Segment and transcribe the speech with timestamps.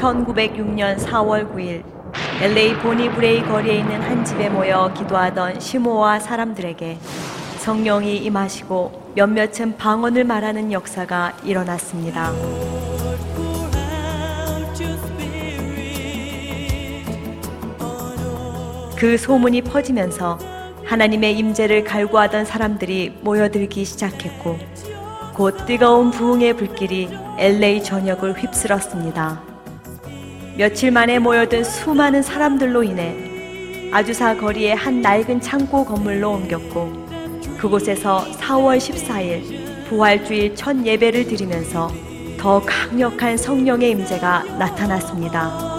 [0.00, 1.82] 1906년 4월 9일
[2.40, 6.98] LA 보니브레이 거리에 있는 한 집에 모여 기도하던 시모와 사람들에게
[7.58, 12.32] 성령이 임하시고 몇몇은 방언을 말하는 역사가 일어났습니다.
[18.96, 20.38] 그 소문이 퍼지면서
[20.84, 24.58] 하나님의 임재를 갈구하던 사람들이 모여들기 시작했고
[25.34, 27.08] 곧 뜨거운 부흥의 불길이
[27.38, 29.49] LA 전역을 휩쓸었습니다.
[30.56, 33.16] 며칠 만에 모여든 수많은 사람들로 인해
[33.92, 37.06] 아주사 거리의 한 낡은 창고 건물로 옮겼고
[37.58, 41.90] 그곳에서 4월 14일 부활주일 첫 예배를 드리면서
[42.38, 45.70] 더 강력한 성령의 임재가 나타났습니다.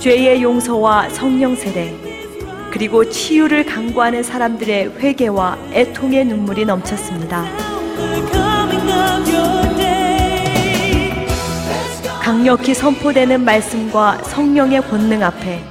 [0.00, 1.94] 죄의 용서와 성령 세례
[2.72, 7.44] 그리고 치유를 강구하는 사람들의 회개와 애통의 눈물이 넘쳤습니다.
[12.32, 15.62] 강력히 선포되는 말씀과 성령의 권능 앞에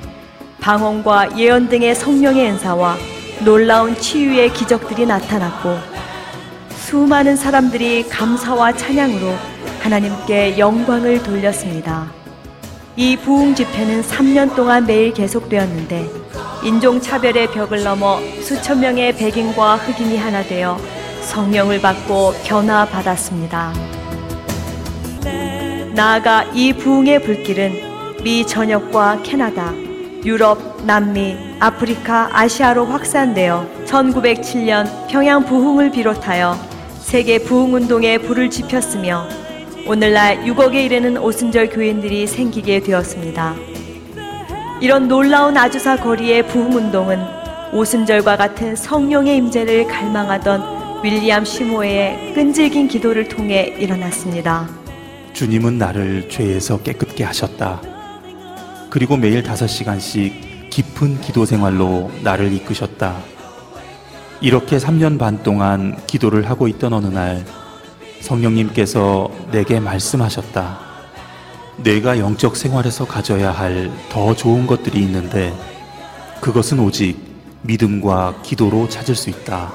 [0.60, 2.98] 방언과 예언 등의 성령의 은사와
[3.44, 5.76] 놀라운 치유의 기적들이 나타났고
[6.70, 9.34] 수많은 사람들이 감사와 찬양으로
[9.80, 12.12] 하나님께 영광을 돌렸습니다.
[12.96, 16.12] 이 부흥 집회는 3년 동안 매일 계속되었는데
[16.64, 20.78] 인종차별의 벽을 넘어 수천 명의 백인과 흑인이 하나 되어
[21.24, 24.01] 성령을 받고 변화받았습니다.
[25.94, 29.74] 나아가 이 부흥의 불길은 미 전역과 캐나다,
[30.24, 36.56] 유럽, 남미, 아프리카, 아시아로 확산되어 1907년 평양 부흥을 비롯하여
[37.00, 39.28] 세계 부흥 운동에 불을 지폈으며
[39.86, 43.56] 오늘날 6억에 이르는 오순절 교인들이 생기게 되었습니다.
[44.80, 47.20] 이런 놀라운 아주사 거리의 부흥 운동은
[47.74, 54.81] 오순절과 같은 성령의 임재를 갈망하던 윌리엄 시모의 끈질긴 기도를 통해 일어났습니다.
[55.34, 57.82] 주님은 나를 죄에서 깨끗게 하셨다.
[58.90, 63.18] 그리고 매일 다섯 시간씩 깊은 기도 생활로 나를 이끄셨다.
[64.42, 67.46] 이렇게 3년 반 동안 기도를 하고 있던 어느 날
[68.22, 70.80] 성령님께서 내게 말씀하셨다.
[71.78, 75.54] 내가 영적 생활에서 가져야 할 더 좋은 것들이 있는데
[76.42, 77.18] 그것은 오직
[77.64, 79.72] 믿음과 기도로 찾을 수 있다.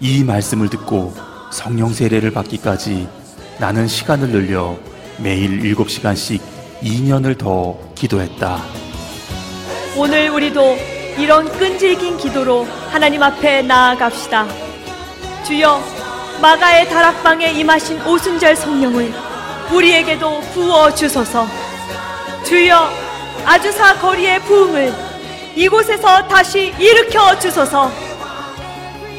[0.00, 1.14] 이 말씀을 듣고
[1.52, 3.08] 성령 세례를 받기까지
[3.58, 4.76] 나는 시간을 늘려
[5.18, 6.40] 매일 7시간씩
[6.80, 8.62] 2년을 더 기도했다.
[9.96, 10.76] 오늘 우리도
[11.18, 14.46] 이런 끈질긴 기도로 하나님 앞에 나아갑시다.
[15.44, 15.82] 주여,
[16.40, 19.12] 마가의 다락방에 임하신 오순절 성령을
[19.72, 21.44] 우리에게도 부어 주소서.
[22.44, 22.88] 주여,
[23.44, 24.94] 아주사 거리의 부흥을
[25.56, 27.90] 이곳에서 다시 일으켜 주소서.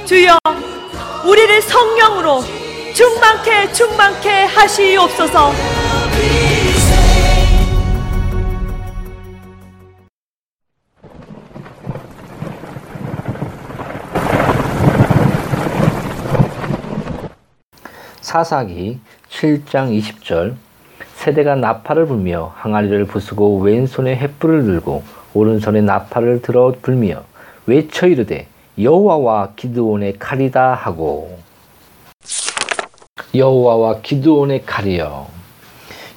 [0.05, 0.37] 주여,
[1.25, 2.41] 우리를 성령으로
[2.99, 5.51] 충만케 충만케 하시옵소서.
[18.19, 18.99] 사사기
[19.29, 20.55] 7장 20절
[21.15, 27.23] 세대가 나팔을 불며 항아리를 부수고 왼손에 횃불을 들고 오른손에 나팔을 들어 불며
[27.65, 31.39] 외쳐 이르되 여호와와 기드온의 칼이다 하고
[33.35, 35.27] 여호와와 기드온의 칼이여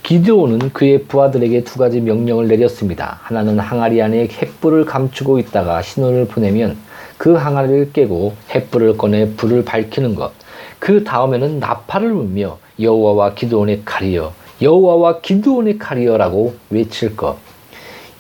[0.03, 3.21] 기드온은 그의 부하들에게 두 가지 명령을 내렸습니다.
[3.23, 6.77] 하나는 항아리 안에 횃불을 감추고 있다가 신호를 보내면
[7.19, 10.33] 그 항아리를 깨고 횃불을 꺼내 불을 밝히는 것.
[10.79, 17.37] 그 다음에는 나팔을 불며 여호와와 기드온의 칼이여 여호와와 기드온의 칼이여라고 외칠 것.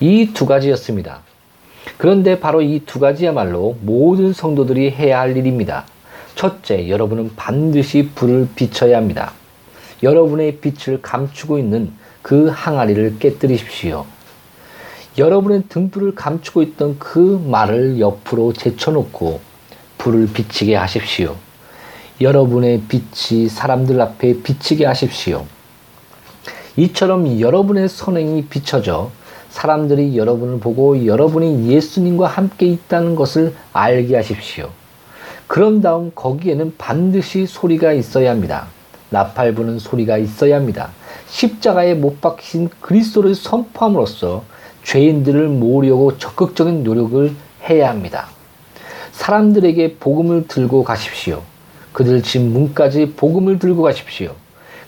[0.00, 1.20] 이 두 가지였습니다.
[1.96, 5.86] 그런데 바로 이 두 가지야말로 모든 성도들이 해야 할 일입니다.
[6.42, 9.32] 첫째, 여러분은 반드시 불을 비춰야 합니다.
[10.02, 14.04] 여러분의 빛을 감추고 있는 그 항아리를 깨뜨리십시오.
[15.18, 19.38] 여러분의 등불을 감추고 있던 그 말을 옆으로 제쳐놓고
[19.98, 21.36] 불을 비치게 하십시오.
[22.20, 25.46] 여러분의 빛이 사람들 앞에 비치게 하십시오.
[26.76, 29.12] 이처럼 여러분의 선행이 비춰져
[29.50, 34.81] 사람들이 여러분을 보고 여러분이 예수님과 함께 있다는 것을 알게 하십시오.
[35.52, 38.68] 그런 다음 거기에는 반드시 소리가 있어야 합니다.
[39.10, 40.88] 나팔 부는 소리가 있어야 합니다.
[41.28, 44.44] 십자가에 못 박힌 그리스도를 선포함으로써
[44.82, 47.34] 죄인들을 모으려고 적극적인 노력을
[47.68, 48.28] 해야 합니다.
[49.12, 51.42] 사람들에게 복음을 들고 가십시오.
[51.92, 54.34] 그들 집 문까지 복음을 들고 가십시오.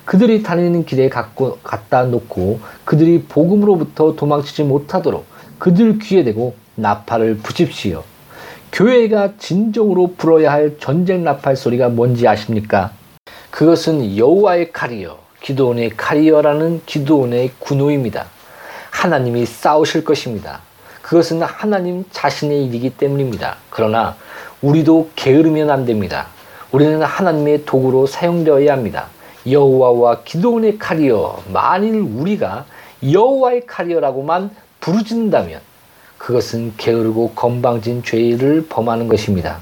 [0.07, 5.27] 그들이 다니는 길에 갖고 갖다 놓고 그들이 복음으로부터 도망치지 못하도록
[5.59, 8.03] 그들 귀에 대고 나팔을 부십시오.
[8.75, 12.91] 교회가 진정으로 불어야 할 전쟁 나팔 소리가 뭔지 아십니까?
[13.53, 18.27] 그것은 여호와의 칼이요 기도원의 카리어라는 기도원의 군호입니다.
[18.91, 20.59] 하나님이 싸우실 것입니다.
[21.03, 23.59] 그것은 하나님 자신의 일이기 때문입니다.
[23.71, 24.17] 그러나
[24.61, 26.27] 우리도 게으르면 안 됩니다.
[26.73, 29.07] 우리는 하나님의 도구로 사용되어야 합니다.
[29.49, 32.65] 여호와와 기도원의 카리어 만일 우리가
[33.09, 34.51] 여호와의 카리어라고만
[34.81, 35.61] 부르짖는다면
[36.25, 39.59] 그것은 게으르고 건방진 죄를 범하는 것입니다.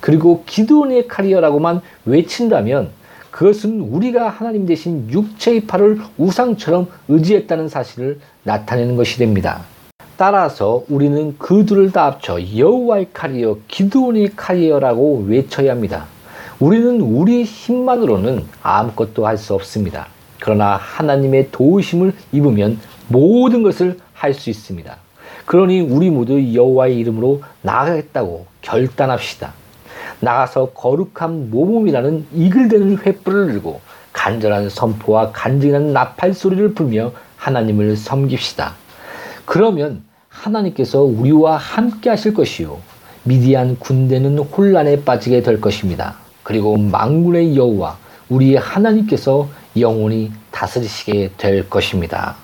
[0.00, 2.90] 그리고 기도원의 카리어라고만 외친다면
[3.30, 9.62] 그것은 우리가 하나님 대신 육체의 팔을 우상처럼 의지했다는 사실을 나타내는 것이 됩니다.
[10.16, 16.06] 따라서 우리는 그 둘을 다 합쳐 여호와의 카리어, 기도원의 카리어라고 외쳐야 합니다.
[16.58, 20.08] 우리는 우리 힘만으로는 아무것도 할 수 없습니다.
[20.40, 24.96] 그러나 하나님의 도우심을 입으면 모든 것을 할 수 있습니다.
[25.50, 29.52] 그러니 우리 모두 여호와의 이름으로 나아가겠다고 결단합시다.
[30.20, 33.80] 나가서 거룩한 모범이라는 이글대는 횃불을 들고
[34.12, 38.74] 간절한 선포와 간증하는 나팔 소리를 불며 하나님을 섬깁시다.
[39.44, 42.78] 그러면 하나님께서 우리와 함께 하실 것이요.
[43.24, 46.14] 미디안 군대는 혼란에 빠지게 될 것입니다.
[46.44, 47.98] 그리고 망군의 여호와
[48.28, 52.36] 우리의 하나님께서 영원히 다스리시게 될 것입니다.